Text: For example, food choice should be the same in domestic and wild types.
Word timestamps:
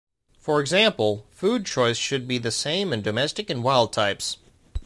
For 0.39 0.59
example, 0.61 1.27
food 1.29 1.63
choice 1.63 1.95
should 1.97 2.27
be 2.27 2.39
the 2.39 2.49
same 2.49 2.91
in 2.91 3.03
domestic 3.03 3.51
and 3.51 3.63
wild 3.63 3.93
types. 3.93 4.37